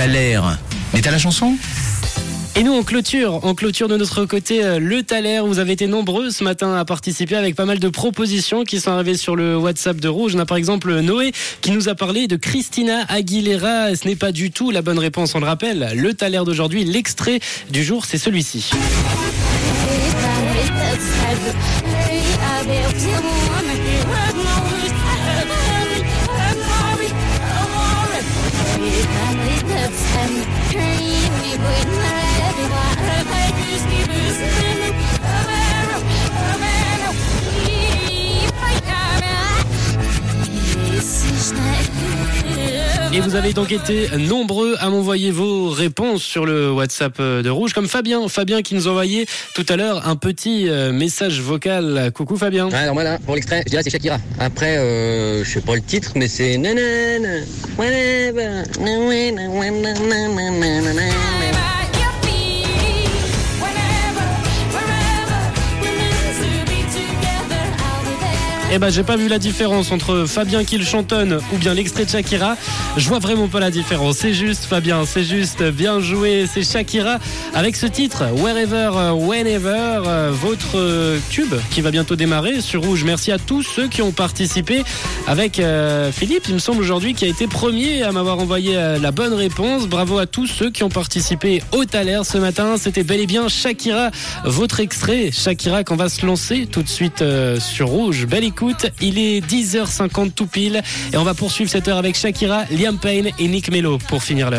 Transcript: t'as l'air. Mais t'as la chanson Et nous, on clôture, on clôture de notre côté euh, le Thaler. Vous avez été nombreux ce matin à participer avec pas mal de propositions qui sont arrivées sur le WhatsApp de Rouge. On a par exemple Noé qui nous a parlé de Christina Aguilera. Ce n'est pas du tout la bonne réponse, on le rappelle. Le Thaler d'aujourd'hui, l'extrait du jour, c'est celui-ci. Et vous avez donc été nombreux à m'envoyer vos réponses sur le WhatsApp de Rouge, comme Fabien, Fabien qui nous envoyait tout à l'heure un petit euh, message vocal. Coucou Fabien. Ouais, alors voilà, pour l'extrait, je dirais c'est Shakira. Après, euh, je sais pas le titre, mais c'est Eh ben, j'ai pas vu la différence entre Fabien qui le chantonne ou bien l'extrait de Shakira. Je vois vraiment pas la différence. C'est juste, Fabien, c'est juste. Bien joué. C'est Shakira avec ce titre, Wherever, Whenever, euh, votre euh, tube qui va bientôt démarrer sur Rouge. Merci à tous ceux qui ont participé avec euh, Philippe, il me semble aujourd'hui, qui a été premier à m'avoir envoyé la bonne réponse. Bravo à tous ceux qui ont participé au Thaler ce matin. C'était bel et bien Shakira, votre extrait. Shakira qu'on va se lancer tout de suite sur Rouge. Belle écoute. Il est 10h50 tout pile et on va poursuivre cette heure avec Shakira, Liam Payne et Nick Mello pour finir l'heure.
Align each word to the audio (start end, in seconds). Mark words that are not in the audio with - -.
t'as 0.00 0.06
l'air. 0.06 0.58
Mais 0.94 1.02
t'as 1.02 1.10
la 1.10 1.18
chanson 1.18 1.56
Et 2.56 2.62
nous, 2.62 2.72
on 2.72 2.82
clôture, 2.82 3.40
on 3.42 3.54
clôture 3.54 3.86
de 3.86 3.98
notre 3.98 4.24
côté 4.24 4.64
euh, 4.64 4.78
le 4.78 5.02
Thaler. 5.02 5.40
Vous 5.44 5.58
avez 5.58 5.72
été 5.72 5.88
nombreux 5.88 6.30
ce 6.30 6.42
matin 6.42 6.74
à 6.74 6.86
participer 6.86 7.36
avec 7.36 7.54
pas 7.54 7.66
mal 7.66 7.78
de 7.78 7.88
propositions 7.90 8.64
qui 8.64 8.80
sont 8.80 8.92
arrivées 8.92 9.18
sur 9.18 9.36
le 9.36 9.58
WhatsApp 9.58 9.98
de 9.98 10.08
Rouge. 10.08 10.32
On 10.36 10.38
a 10.38 10.46
par 10.46 10.56
exemple 10.56 11.00
Noé 11.00 11.32
qui 11.60 11.70
nous 11.70 11.90
a 11.90 11.94
parlé 11.94 12.28
de 12.28 12.36
Christina 12.36 13.04
Aguilera. 13.10 13.94
Ce 13.94 14.08
n'est 14.08 14.16
pas 14.16 14.32
du 14.32 14.50
tout 14.50 14.70
la 14.70 14.80
bonne 14.80 14.98
réponse, 14.98 15.34
on 15.34 15.40
le 15.40 15.46
rappelle. 15.46 15.90
Le 15.94 16.14
Thaler 16.14 16.40
d'aujourd'hui, 16.46 16.84
l'extrait 16.84 17.40
du 17.68 17.84
jour, 17.84 18.06
c'est 18.06 18.16
celui-ci. 18.16 18.70
Et 43.12 43.20
vous 43.20 43.34
avez 43.34 43.52
donc 43.52 43.72
été 43.72 44.08
nombreux 44.18 44.76
à 44.78 44.88
m'envoyer 44.88 45.32
vos 45.32 45.68
réponses 45.68 46.22
sur 46.22 46.46
le 46.46 46.70
WhatsApp 46.70 47.20
de 47.20 47.50
Rouge, 47.50 47.72
comme 47.72 47.88
Fabien, 47.88 48.28
Fabien 48.28 48.62
qui 48.62 48.76
nous 48.76 48.86
envoyait 48.86 49.26
tout 49.56 49.66
à 49.68 49.76
l'heure 49.76 50.06
un 50.06 50.14
petit 50.14 50.68
euh, 50.68 50.92
message 50.92 51.40
vocal. 51.40 52.12
Coucou 52.14 52.36
Fabien. 52.36 52.68
Ouais, 52.68 52.76
alors 52.76 52.94
voilà, 52.94 53.18
pour 53.18 53.34
l'extrait, 53.34 53.62
je 53.66 53.70
dirais 53.70 53.82
c'est 53.82 53.90
Shakira. 53.90 54.18
Après, 54.38 54.78
euh, 54.78 55.42
je 55.42 55.50
sais 55.50 55.60
pas 55.60 55.74
le 55.74 55.82
titre, 55.82 56.12
mais 56.14 56.28
c'est 56.28 56.56
Eh 68.72 68.78
ben, 68.78 68.88
j'ai 68.88 69.02
pas 69.02 69.16
vu 69.16 69.26
la 69.26 69.40
différence 69.40 69.90
entre 69.90 70.26
Fabien 70.28 70.62
qui 70.62 70.78
le 70.78 70.84
chantonne 70.84 71.40
ou 71.52 71.56
bien 71.56 71.74
l'extrait 71.74 72.04
de 72.04 72.10
Shakira. 72.10 72.56
Je 72.96 73.08
vois 73.08 73.18
vraiment 73.18 73.48
pas 73.48 73.58
la 73.58 73.72
différence. 73.72 74.18
C'est 74.18 74.32
juste, 74.32 74.64
Fabien, 74.64 75.04
c'est 75.06 75.24
juste. 75.24 75.60
Bien 75.72 75.98
joué. 75.98 76.46
C'est 76.46 76.62
Shakira 76.62 77.18
avec 77.52 77.74
ce 77.74 77.86
titre, 77.86 78.26
Wherever, 78.36 79.12
Whenever, 79.16 80.02
euh, 80.06 80.30
votre 80.32 80.78
euh, 80.78 81.18
tube 81.30 81.52
qui 81.72 81.80
va 81.80 81.90
bientôt 81.90 82.14
démarrer 82.14 82.60
sur 82.60 82.84
Rouge. 82.84 83.02
Merci 83.02 83.32
à 83.32 83.38
tous 83.38 83.64
ceux 83.64 83.88
qui 83.88 84.02
ont 84.02 84.12
participé 84.12 84.84
avec 85.26 85.58
euh, 85.58 86.12
Philippe, 86.12 86.44
il 86.46 86.54
me 86.54 86.60
semble 86.60 86.80
aujourd'hui, 86.80 87.14
qui 87.14 87.24
a 87.24 87.28
été 87.28 87.48
premier 87.48 88.04
à 88.04 88.12
m'avoir 88.12 88.38
envoyé 88.38 88.74
la 88.74 89.10
bonne 89.10 89.34
réponse. 89.34 89.88
Bravo 89.88 90.18
à 90.18 90.26
tous 90.26 90.46
ceux 90.46 90.70
qui 90.70 90.84
ont 90.84 90.90
participé 90.90 91.60
au 91.72 91.84
Thaler 91.84 92.20
ce 92.22 92.38
matin. 92.38 92.76
C'était 92.78 93.02
bel 93.02 93.18
et 93.18 93.26
bien 93.26 93.48
Shakira, 93.48 94.10
votre 94.44 94.78
extrait. 94.78 95.30
Shakira 95.32 95.82
qu'on 95.82 95.96
va 95.96 96.08
se 96.08 96.24
lancer 96.24 96.66
tout 96.70 96.84
de 96.84 96.88
suite 96.88 97.24
sur 97.58 97.88
Rouge. 97.88 98.26
Belle 98.26 98.44
écoute. 98.44 98.59
Il 99.00 99.18
est 99.18 99.40
10h50 99.46 100.32
tout 100.32 100.46
pile 100.46 100.82
et 101.12 101.16
on 101.16 101.24
va 101.24 101.34
poursuivre 101.34 101.70
cette 101.70 101.88
heure 101.88 101.98
avec 101.98 102.16
Shakira, 102.16 102.64
Liam 102.70 102.98
Payne 102.98 103.30
et 103.38 103.48
Nick 103.48 103.70
Mello 103.70 103.98
pour 104.08 104.22
finir 104.22 104.50
l'heure. 104.50 104.58